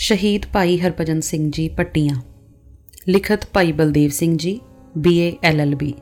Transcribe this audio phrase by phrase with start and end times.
[0.00, 2.14] ਸ਼ਹੀਦ ਭਾਈ ਹਰਭਜਨ ਸਿੰਘ ਜੀ ਪੱਟੀਆਂ।
[3.08, 4.60] ਲਿਖਤ ਭਾਈ ਬਲਦੇਵ ਸਿੰਘ ਜੀ
[4.98, 5.92] ਬੀਏ ਐਲਐਲਬੀ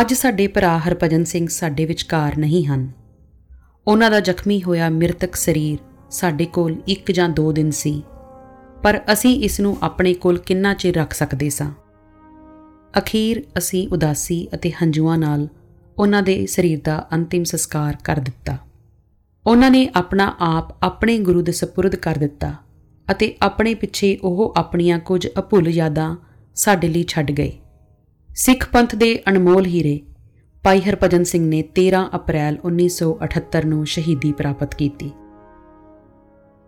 [0.00, 2.90] ਅੱਜ ਸਾਡੇ ਭਰਾ ਹਰਭਜਨ ਸਿੰਘ ਸਾਡੇ ਵਿਚਕਾਰ ਨਹੀਂ ਹਨ।
[3.86, 5.78] ਉਹਨਾਂ ਦਾ ਜ਼ਖਮੀ ਹੋਇਆ ਮ੍ਰਿਤਕ ਸਰੀਰ
[6.10, 8.02] ਸਾਡੇ ਕੋਲ ਇੱਕ ਜਾਂ ਦੋ ਦਿਨ ਸੀ,
[8.82, 11.70] ਪਰ ਅਸੀਂ ਇਸ ਨੂੰ ਆਪਣੇ ਕੋਲ ਕਿੰਨਾ ਚਿਰ ਰੱਖ ਸਕਦੇ ਸਾਂ?
[12.98, 15.48] ਅਖੀਰ ਅਸੀਂ ਉਦਾਸੀ ਅਤੇ ਹੰਝੂਆਂ ਨਾਲ
[15.98, 18.58] ਉਹਨਾਂ ਦੇ ਸਰੀਰ ਦਾ ਅੰਤਿਮ ਸੰਸਕਾਰ ਕਰ ਦਿੱਤਾ।
[19.46, 22.54] ਉਹਨਾਂ ਨੇ ਆਪਣਾ ਆਪ ਆਪਣੇ ਗੁਰੂ ਦੇ ਸਪੁਰਦ ਕਰ ਦਿੱਤਾ
[23.10, 26.16] ਅਤੇ ਆਪਣੇ ਪਿੱਛੇ ਉਹ ਆਪਣੀਆਂ ਕੁਝ ਅਭੁੱਲ ਯਾਦਾਂ
[26.54, 27.52] ਸਾਡੇ ਲਈ ਛੱਡ ਗਏ।
[28.28, 30.00] ਸਿੱਖ ਪੰਥ ਦੇ ਅਨਮੋਲ ਹੀਰੇ
[30.62, 35.10] ਭਾਈ ਹਰਭਜਨ ਸਿੰਘ ਨੇ 13 ਅਪ੍ਰੈਲ 1978 ਨੂੰ ਸ਼ਹੀਦੀ ਪ੍ਰਾਪਤ ਕੀਤੀ।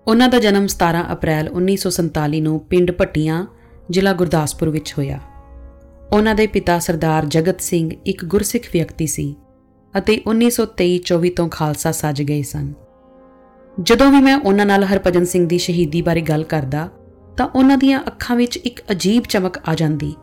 [0.06, 3.46] ਉਹਨਾਂ ਦਾ ਜਨਮ 17 ਅਪ੍ਰੈਲ 1947 ਨੂੰ ਪਿੰਡ ਭੱਟੀਆਂ,
[3.90, 5.20] ਜ਼ਿਲ੍ਹਾ ਗੁਰਦਾਸਪੁਰ ਵਿੱਚ ਹੋਇਆ।
[6.12, 9.36] ਉਹਨਾਂ ਦੇ ਪਿਤਾ ਸਰਦਾਰ ਜਗਤ ਸਿੰਘ ਇੱਕ ਗੁਰਸਿੱਖ ਵਿਅਕਤੀ ਸੀ।
[9.98, 12.72] ਅਤੇ 1923-24 ਤੋਂ ਖਾਲਸਾ ਸੱਜ ਗਏ ਸਨ।
[13.82, 16.88] ਜਦੋਂ ਵੀ ਮੈਂ ਉਹਨਾਂ ਨਾਲ ਹਰਭਜਨ ਸਿੰਘ ਦੀ ਸ਼ਹੀਦੀ ਬਾਰੇ ਗੱਲ ਕਰਦਾ,
[17.36, 20.14] ਤਾਂ ਉਹਨਾਂ ਦੀਆਂ ਅੱਖਾਂ ਵਿੱਚ ਇੱਕ ਅਜੀਬ ਚਮਕ ਆ ਜਾਂਦੀ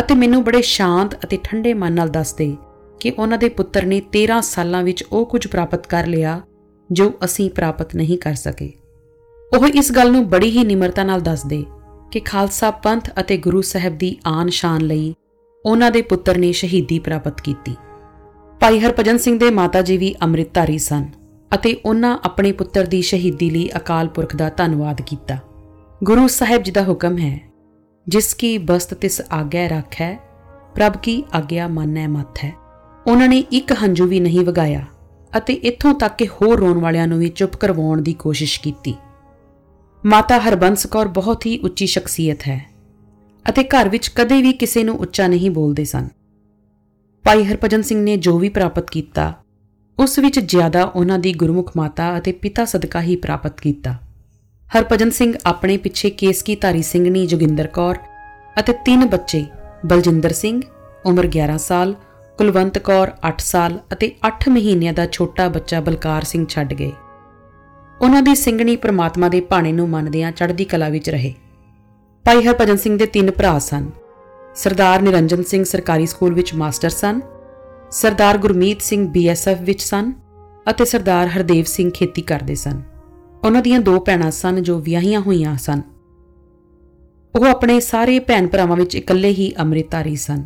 [0.00, 2.56] ਅਤੇ ਮੈਨੂੰ ਬੜੇ ਸ਼ਾਂਤ ਅਤੇ ਠੰਡੇ ਮਨ ਨਾਲ ਦੱਸਦੇ
[3.00, 6.40] ਕਿ ਉਹਨਾਂ ਦੇ ਪੁੱਤਰ ਨੇ 13 ਸਾਲਾਂ ਵਿੱਚ ਉਹ ਕੁਝ ਪ੍ਰਾਪਤ ਕਰ ਲਿਆ
[6.92, 8.72] ਜੋ ਅਸੀਂ ਪ੍ਰਾਪਤ ਨਹੀਂ ਕਰ ਸਕੇ।
[9.56, 11.64] ਉਹ ਇਸ ਗੱਲ ਨੂੰ ਬੜੀ ਹੀ ਨਿਮਰਤਾ ਨਾਲ ਦੱਸਦੇ
[12.12, 15.14] ਕਿ ਖਾਲਸਾ ਪੰਥ ਅਤੇ ਗੁਰੂ ਸਾਹਿਬ ਦੀ ਆਨ ਸ਼ਾਨ ਲਈ
[15.64, 17.76] ਉਹਨਾਂ ਦੇ ਪੁੱਤਰ ਨੇ ਸ਼ਹੀਦੀ ਪ੍ਰਾਪਤ ਕੀਤੀ।
[18.60, 21.04] ਭਾਈ ਹਰਭਜਨ ਸਿੰਘ ਦੇ ਮਾਤਾ ਜੀ ਵੀ ਅੰਮ੍ਰਿਤਧਾਰੀ ਸਨ
[21.50, 25.38] ਅਤੇ ਉਹਨਾਂ ਆਪਣੇ ਪੁੱਤਰ ਦੀ ਸ਼ਹੀਦੀ ਲਈ ਅਕਾਲ ਪੁਰਖ ਦਾ ਧੰਨਵਾਦ ਕੀਤਾ।
[26.00, 27.38] ਗੁਰੂ ਸਾਹਿਬ ਜੀ ਦਾ ਹੁਕਮ ਹੈ,
[28.06, 30.14] ਜਿਸ ਕੀ ਬਸਤ ਤਿਸ ਆਗਿਆ ਰੱਖੈ,
[30.74, 32.52] ਪ੍ਰਭ ਕੀ ਆਗਿਆ ਮੰਨੈ ਮਤ ਹੈ
[33.06, 34.84] ਉਹਨਾਂ ਨੇ ਇੱਕ ਹੰਝੂ ਵੀ ਨਹੀਂ ਵਗਾਇਆ
[35.32, 38.94] ਅਤੇ ਇੱਥੋਂ ਤੱਕ ਕਿ ਹੋਰ ਰੋਣ ਵਾਲਿਆਂ ਨੂੰ ਵੀ ਚੁੱਪ ਕਰਵਾਉਣ ਦੀ ਕੋਸ਼ਿਸ਼ ਕੀਤੀ।
[40.02, 42.60] ਮਾਤਾ ਹਰਬੰਸ ਕੌਰ ਬਹੁਤ ਹੀ ਉੱਚੀ ਸ਼ਖਸੀਅਤ ਹੈ
[43.44, 46.08] ਅਤੇ ਘਰ ਵਿੱਚ ਕਦੇ ਵੀ ਕਿਸੇ ਨੂੰ ਉੱਚਾ ਨਹੀਂ ਬੋਲਦੇ ਸਨ।
[47.28, 49.32] ਭਾਈ ਹਰਭਜਨ ਸਿੰਘ ਨੇ ਜੋ ਵੀ ਪ੍ਰਾਪਤ ਕੀਤਾ,
[49.98, 53.92] ਉਸ ਵਿੱਚ ਜ਼ਿਆਦਾ ਉਹਨਾਂ ਦੀ ਗੁਰਮੁਖ ਮਾਤਾ ਅਤੇ ਪਿਤਾ ਸਦਕਾ ਹੀ ਪ੍ਰਾਪਤ ਕੀਤਾ।
[54.68, 57.98] ਹਰਭਜਨ ਸਿੰਘ ਆਪਣੇ ਪਿੱਛੇ ਕੇਸਕੀ ਧਾਰੀ ਸਿੰਘਣੀ ਜੋਗਿੰਦਰ ਕੌਰ
[58.58, 59.44] ਅਤੇ ਤਿੰਨ ਬੱਚੇ,
[59.86, 60.62] ਬਲਜਿੰਦਰ ਸਿੰਘ,
[61.06, 61.94] ਉਮਰ 11 ਸਾਲ,
[62.38, 66.92] ਕੁਲਵੰਤ ਕੌਰ 8 ਸਾਲ ਅਤੇ 8 ਮਹੀਨਿਆਂ ਦਾ ਛੋਟਾ ਬੱਚਾ ਬਲਕਾਰ ਸਿੰਘ ਛੱਡ ਗਏ।
[68.00, 71.34] ਉਹਨਾਂ ਦੀ ਸਿੰਘਣੀ ਪ੍ਰਮਾਤਮਾ ਦੇ ਭਾਣੇ ਨੂੰ ਮੰਨਦਿਆਂ ਚੜ੍ਹਦੀ ਕਲਾ ਵਿੱਚ ਰਹੇ।
[72.24, 73.90] ਭਾਈ ਹਰਭਜਨ ਸਿੰਘ ਦੇ ਤਿੰਨ ਭਰਾ ਸਨ।
[74.58, 77.20] ਸਰਦਾਰ ਨਿਰੰਜਨ ਸਿੰਘ ਸਰਕਾਰੀ ਸਕੂਲ ਵਿੱਚ ਮਾਸਟਰ ਸਨ,
[77.90, 80.12] ਸਰਦਾਰ ਗੁਰਮੀਤ ਸਿੰਘ ਬੀਐਸਐਫ ਵਿੱਚ ਸਨ
[80.66, 82.82] ਅਤੇ ਸਰਦਾਰ ਹਰਦੇਵ ਸਿੰਘ ਖੇਤੀ ਕਰਦੇ ਸਨ।
[83.44, 85.82] ਉਹਨਾਂ ਦੀਆਂ ਦੋ ਭੈਣਾਂ ਸਨ ਜੋ ਵਿਆਹੀਆਂ ਹੋਈਆਂ ਸਨ।
[87.34, 90.42] ਉਹ ਆਪਣੇ ਸਾਰੇ ਭੈਣ ਭਰਾਵਾਂ ਵਿੱਚ ਇਕੱਲੇ ਹੀ ਅੰਮ੍ਰਿਤਧਾਰੀ ਸਨ।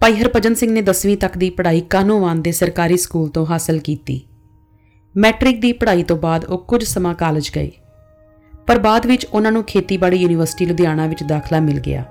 [0.00, 4.20] ਭਾਈ ਹਰਭਜਨ ਸਿੰਘ ਨੇ 10ਵੀਂ ਤੱਕ ਦੀ ਪੜ੍ਹਾਈ ਕਾਨੋਵਾਨ ਦੇ ਸਰਕਾਰੀ ਸਕੂਲ ਤੋਂ ਹਾਸਲ ਕੀਤੀ।
[5.14, 7.70] ਮੈਟ੍ਰਿਕ ਦੀ ਪੜ੍ਹਾਈ ਤੋਂ ਬਾਅਦ ਉਹ ਕੁਝ ਸਮਾਂ ਕਾਲਜ ਗਏ,
[8.68, 12.04] ਪਰ ਬਾਅਦ ਵਿੱਚ ਉਹਨਾਂ ਨੂੰ ਖੇਤੀਬਾੜੀ ਯੂਨੀਵਰਸਿਟੀ ਲੁਧਿਆਣਾ ਵਿੱਚ ਦਾਖਲਾ ਮਿਲ ਗਿਆ।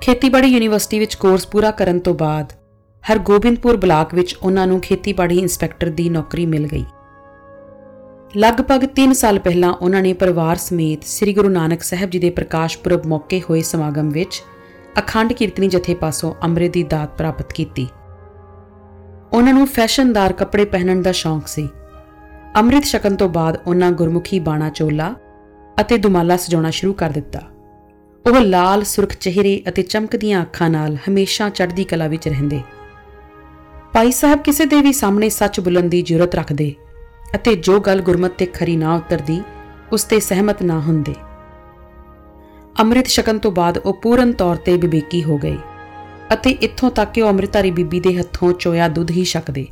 [0.00, 2.52] ਖੇਤੀਬਾੜੀ ਯੂਨੀਵਰਸਿਟੀ ਵਿੱਚ ਕੋਰਸ ਪੂਰਾ ਕਰਨ ਤੋਂ ਬਾਅਦ
[3.12, 6.84] ਹਰਗੋਬਿੰਦਪੁਰ ਬਲਾਕ ਵਿੱਚ ਉਹਨਾਂ ਨੂੰ ਖੇਤੀਬਾੜੀ ਇੰਸਪੈਕਟਰ ਦੀ ਨੌਕਰੀ ਮਿਲ ਗਈ।
[8.36, 12.78] ਲਗਭਗ 3 ਸਾਲ ਪਹਿਲਾਂ ਉਹਨਾਂ ਨੇ ਪਰਿਵਾਰ ਸਮੇਤ ਸ੍ਰੀ ਗੁਰੂ ਨਾਨਕ ਸਾਹਿਬ ਜੀ ਦੇ ਪ੍ਰਕਾਸ਼
[12.78, 14.42] ਪੁਰਬ ਮੌਕੇ ਹੋਏ ਸਮਾਗਮ ਵਿੱਚ
[14.98, 17.88] ਅਖੰਡ ਕੀਰਤਨੀ ਜਥੇ ਪਾਸੋਂ ਅੰਮ੍ਰਿਤ ਦੀ ਦਾਤ ਪ੍ਰਾਪਤ ਕੀਤੀ।
[19.32, 21.68] ਉਹਨਾਂ ਨੂੰ ਫੈਸ਼ਨਦਾਰ ਕੱਪੜੇ ਪਹਿਨਣ ਦਾ ਸ਼ੌਂਕ ਸੀ।
[22.56, 25.14] ਅੰਮ੍ਰਿਤ ਛਕਣ ਤੋਂ ਬਾਅਦ ਉਹਨਾਂ ਗੁਰਮੁਖੀ ਬਾਣਾ ਚੋਲਾ
[25.80, 27.42] ਅਤੇ ਦੁਮਾਲਾ ਸਜਾਉਣਾ ਸ਼ੁਰੂ ਕਰ ਦਿੱਤਾ।
[28.28, 32.60] ਉਹ ਲਾਲ ਸੁਰਖ ਚਿਹਰੇ ਅਤੇ ਚਮਕਦੀਆਂ ਅੱਖਾਂ ਨਾਲ ਹਮੇਸ਼ਾ ਚੜ੍ਹਦੀ ਕਲਾ ਵਿੱਚ ਰਹਿੰਦੇ।
[33.92, 36.74] ਭਾਈ ਸਾਹਿਬ ਕਿਸੇ ਦੇ ਵੀ ਸਾਹਮਣੇ ਸੱਚ ਬੁਲਣ ਦੀ ਜੁਰਤ ਰੱਖਦੇ
[37.34, 39.40] ਅਤੇ ਜੋ ਗੱਲ ਗੁਰਮਤ ਤੇ ਖਰੀ ਨਾ ਉਤਰਦੀ,
[39.92, 41.14] ਉਸ ਤੇ ਸਹਿਮਤ ਨਾ ਹੁੰਦੇ।
[42.80, 45.56] ਅੰਮ੍ਰਿਤ ਛਕਣ ਤੋਂ ਬਾਅਦ ਉਹ ਪੂਰਨ ਤੌਰ ਤੇ ਵਿਵੇਕੀ ਹੋ ਗਏ
[46.32, 49.66] ਅਤੇ ਇੱਥੋਂ ਤੱਕ ਕਿ ਉਹ ਅੰਮ੍ਰਿਤਧਾਰੀ ਬੀਬੀ ਦੇ ਹੱਥੋਂ ਚੋਇਆ ਦੁੱਧ ਹੀ ਛਕਦੇ।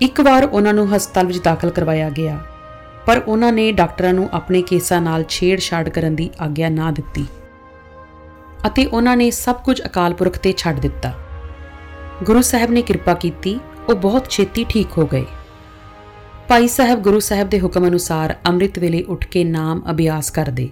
[0.00, 2.38] ਇੱਕ ਵਾਰ ਉਹਨਾਂ ਨੂੰ ਹਸਪਤਾਲ ਵਿੱਚ ਦਾਖਲ ਕਰਵਾਇਆ ਗਿਆ।
[3.06, 7.24] ਪਰ ਉਹਨਾਂ ਨੇ ਡਾਕਟਰਾਂ ਨੂੰ ਆਪਣੇ ਕੇਸਾਂ ਨਾਲ ਛੇੜਛਾੜ ਕਰਨ ਦੀ ਆਗਿਆ ਨਾ ਦਿੱਤੀ
[8.66, 11.12] ਅਤੇ ਉਹਨਾਂ ਨੇ ਸਭ ਕੁਝ ਅਕਾਲ ਪੁਰਖ ਤੇ ਛੱਡ ਦਿੱਤਾ।
[12.24, 15.24] ਗੁਰੂ ਸਾਹਿਬ ਨੇ ਕਿਰਪਾ ਕੀਤੀ, ਉਹ ਬਹੁਤ ਛੇਤੀ ਠੀਕ ਹੋ ਗਏ।
[16.48, 20.68] ਭਾਈ ਸਾਹਿਬ ਗੁਰੂ ਸਾਹਿਬ ਦੇ ਹੁਕਮ ਅਨੁਸਾਰ ਅੰਮ੍ਰਿਤ ਵੇਲੇ ਉੱਠ ਕੇ ਨਾਮ ਅਭਿਆਸ ਕਰਦੇ।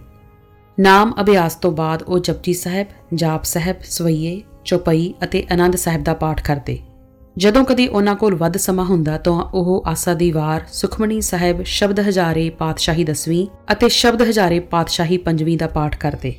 [0.80, 6.14] ਨਾਮ ਅਭਿਆਸ ਤੋਂ ਬਾਅਦ ਉਹ ਜਪਜੀ ਸਾਹਿਬ, ਜਾਪ ਸਾਹਿਬ, ਸਵਈਏ, ਚੌਪਈ ਅਤੇ ਆਨੰਦ ਸਾਹਿਬ ਦਾ
[6.14, 6.78] ਪਾਠ ਕਰਦੇ।
[7.36, 12.00] ਜਦੋਂ ਕਦੀ ਉਹਨਾਂ ਕੋਲ ਵੱਧ ਸਮਾਂ ਹੁੰਦਾ ਤਾਂ ਉਹ ਆਸਾ ਦੀ ਵਾਰ ਸੁਖਮਣੀ ਸਾਹਿਬ ਸ਼ਬਦ
[12.00, 16.34] ਹਜ਼ਾਰੇ ਪਾਤਸ਼ਾਹੀ ਦਸਵੀਂ ਅਤੇ ਸ਼ਬਦ ਹਜ਼ਾਰੇ ਪਾਤਸ਼ਾਹੀ ਪੰਜਵੀਂ ਦਾ ਪਾਠ ਕਰਦੇ।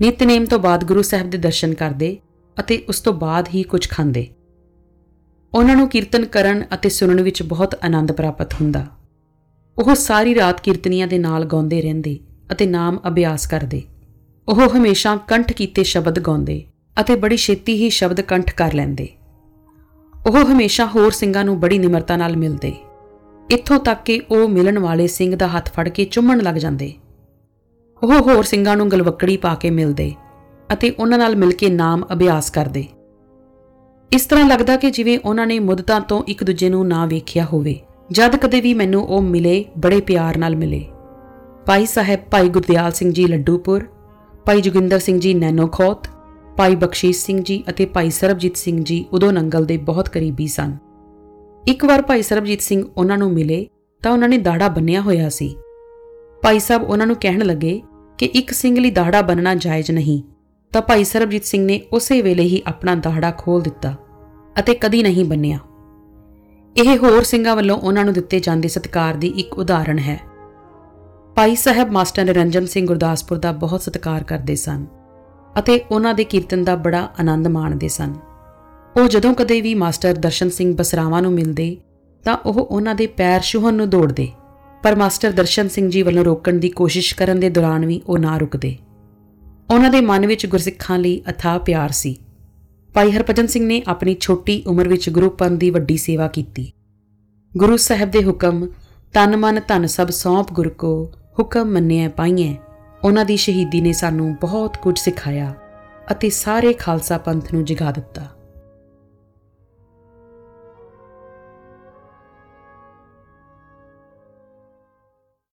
[0.00, 2.16] ਨਿਤਨੇਮ ਤੋਂ ਬਾਅਦ ਗੁਰੂ ਸਾਹਿਬ ਦੇ ਦਰਸ਼ਨ ਕਰਦੇ
[2.60, 4.26] ਅਤੇ ਉਸ ਤੋਂ ਬਾਅਦ ਹੀ ਕੁਝ ਖਾਂਦੇ।
[5.54, 8.86] ਉਹਨਾਂ ਨੂੰ ਕੀਰਤਨ ਕਰਨ ਅਤੇ ਸੁਣਨ ਵਿੱਚ ਬਹੁਤ ਆਨੰਦ ਪ੍ਰਾਪਤ ਹੁੰਦਾ।
[9.76, 12.18] ਉਹ ਸਾਰੀ ਰਾਤ ਕੀਰਤਨੀਆਂ ਦੇ ਨਾਲ ਗਾਉਂਦੇ ਰਹਿੰਦੇ
[12.52, 13.82] ਅਤੇ ਨਾਮ ਅਭਿਆਸ ਕਰਦੇ।
[14.48, 16.64] ਉਹ ਹਮੇਸ਼ਾ ਕੰਠ ਕੀਤੇ ਸ਼ਬਦ ਗਾਉਂਦੇ
[17.00, 19.08] ਅਤੇ ਬੜੀ ਛੇਤੀ ਹੀ ਸ਼ਬਦ ਕੰਠ ਕਰ ਲੈਂਦੇ।
[20.26, 22.72] ਉਹ ਹਮੇਸ਼ਾ ਹੋਰ ਸਿੰਘਾਂ ਨੂੰ ਬੜੀ ਨਿਮਰਤਾ ਨਾਲ ਮਿਲਦੇ।
[23.50, 26.92] ਇੱਥੋਂ ਤੱਕ ਕਿ ਉਹ ਮਿਲਣ ਵਾਲੇ ਸਿੰਘ ਦਾ ਹੱਥ ਫੜ ਕੇ ਚੁੰਮਣ ਲੱਗ ਜਾਂਦੇ।
[28.02, 30.12] ਉਹ ਹੋਰ ਸਿੰਘਾਂ ਨੂੰ ਗਲਵੱਕੜੀ ਪਾ ਕੇ ਮਿਲਦੇ
[30.72, 32.84] ਅਤੇ ਉਹਨਾਂ ਨਾਲ ਮਿਲ ਕੇ ਨਾਮ ਅਭਿਆਸ ਕਰਦੇ।
[34.10, 37.78] ਇਸ ਤਰ੍ਹਾਂ ਲੱਗਦਾ ਕਿ ਜਿਵੇਂ ਉਹਨਾਂ ਨੇ ਮੁੱਦਤਾਂ ਤੋਂ ਇੱਕ ਦੂਜੇ ਨੂੰ ਨਾ ਵੇਖਿਆ ਹੋਵੇ,
[38.10, 40.84] ਜਦ ਕਦੇ ਵੀ ਮੈਨੂੰ ਉਹ ਮਿਲੇ, ਬੜੇ ਪਿਆਰ ਨਾਲ ਮਿਲੇ।
[41.66, 43.86] ਭਾਈ ਸਾਹਿਬ ਭਾਈ ਗੁਰਦਿਆਲ ਸਿੰਘ ਜੀ ਲੱਡੂਪੁਰ,
[44.44, 46.08] ਭਾਈ ਜੋਗਿੰਦਰ ਸਿੰਘ ਜੀ ਨੈਨੋਖੋਤ
[46.56, 50.76] ਭਾਈ ਬਖਸ਼ੀਸ਼ ਸਿੰਘ ਜੀ ਅਤੇ ਭਾਈ ਸਰਬਜੀਤ ਸਿੰਘ ਜੀ ਉਦੋਂ ਨੰਗਲ ਦੇ ਬਹੁਤ ਕਰੀਬੀ ਸਨ।
[51.64, 53.66] ਇੱਕ ਵਾਰ ਭਾਈ ਸਰਬਜੀਤ ਸਿੰਘ ਉਹਨਾਂ ਨੂੰ ਮਿਲੇ
[54.02, 55.54] ਤਾਂ ਉਹਨਾਂ ਨੇ ਦਾੜਾ ਬੰਨਿਆ ਹੋਇਆ ਸੀ।
[56.42, 57.80] ਭਾਈ ਸਾਹਿਬ ਉਹਨਾਂ ਨੂੰ ਕਹਿਣ ਲੱਗੇ
[58.18, 60.22] ਕਿ ਇੱਕ ਸਿੰਘ ਲਈ ਦਾੜਾ ਬੰਨਣਾ ਜਾਇਜ਼ ਨਹੀਂ,
[60.72, 63.94] ਤਾਂ ਭਾਈ ਸਰਬਜੀਤ ਸਿੰਘ ਨੇ ਉਸੇ ਵੇਲੇ ਹੀ ਆਪਣਾ ਦਾੜਾ ਖੋਲ ਦਿੱਤਾ
[64.58, 65.58] ਅਤੇ ਕਦੀ ਨਹੀਂ ਬੰਨਿਆ।
[66.76, 70.20] ਇਹ ਹੋਰ ਸਿੰਘਾਂ ਵੱਲੋਂ ਉਹਨਾਂ ਨੂੰ ਦਿੱਤੇ ਜਾਂਦੇ ਸਤਿਕਾਰ ਦੀ ਇੱਕ ਉਦਾਹਰਣ ਹੈ।
[71.34, 74.86] ਭਾਈ ਸਾਹਿਬ ਮਾਸਟਰ ਨਿਰੰਜਨ ਸਿੰਘ ਗੁਰਦਾਸਪੁਰ ਦਾ ਬਹੁਤ ਸਤਿਕਾਰ ਕਰਦੇ ਸਨ।
[75.58, 78.14] ਅਤੇ ਉਹਨਾਂ ਦੇ ਕੀਰਤਨ ਦਾ ਬੜਾ ਆਨੰਦ ਮਾਣਦੇ ਸਨ।
[78.96, 81.76] ਉਹ ਜਦੋਂ ਕਦੇ ਵੀ ਮਾਸਟਰ ਦਰਸ਼ਨ ਸਿੰਘ ਬਸਰਾਵਾਂ ਨੂੰ ਮਿਲਦੇ,
[82.24, 84.28] ਤਾਂ ਉਹ ਉਹਨਾਂ ਦੇ ਪੈਰ ਛੂਹਣ ਨੂੰ ਦੌੜਦੇ।
[84.82, 88.38] ਪਰ ਮਾਸਟਰ ਦਰਸ਼ਨ ਸਿੰਘ ਜੀ ਵੱਲੋਂ ਰੋਕਣ ਦੀ ਕੋਸ਼ਿਸ਼ ਕਰਨ ਦੇ ਦੌਰਾਨ ਵੀ ਉਹ ਨਾ
[88.38, 88.76] ਰੁਕਦੇ।
[89.70, 92.16] ਉਹਨਾਂ ਦੇ ਮਨ ਵਿੱਚ ਗੁਰਸਿੱਖਾਂ ਲਈ ਅਥਾਹ ਪਿਆਰ ਸੀ।
[92.94, 96.72] ਭਾਈ ਹਰਭਜਨ ਸਿੰਘ ਨੇ ਆਪਣੀ ਛੋਟੀ ਉਮਰ ਵਿੱਚ ਗੁਰੂ ਪੰਥ ਦੀ ਵੱਡੀ ਸੇਵਾ ਕੀਤੀ।
[97.56, 98.68] ਗੁਰੂ ਸਾਹਿਬ ਦੇ ਹੁਕਮ,
[99.12, 102.54] ਤਨ ਮਨ ਧਨ ਸਭ ਸੌਂਪ ਗੁਰ ਕੋ, ਹੁਕਮ ਮੰਨਿਆ ਪਾਈਐ।
[103.04, 105.54] ਉਹਨਾਂ ਦੀ ਸ਼ਹੀਦੀ ਨੇ ਸਾਨੂੰ ਬਹੁਤ ਕੁਝ ਸਿਖਾਇਆ
[106.10, 108.22] ਅਤੇ ਸਾਰੇ ਖਾਲਸਾ ਪੰਥ ਨੂੰ ਜਗਾ ਦਿੱਤਾ।